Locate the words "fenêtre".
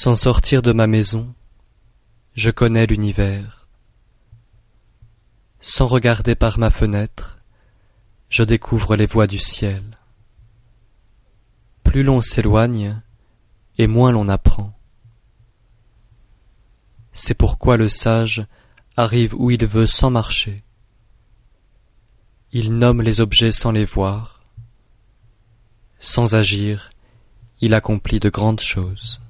6.70-7.40